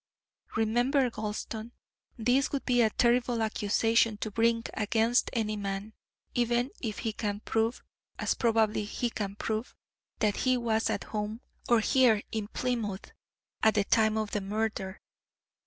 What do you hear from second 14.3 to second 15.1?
the murder.